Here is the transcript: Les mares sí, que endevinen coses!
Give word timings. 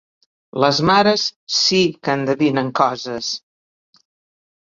Les 0.63 0.77
mares 0.89 1.25
sí, 1.57 1.81
que 2.07 2.15
endevinen 2.21 2.73
coses! 2.81 3.29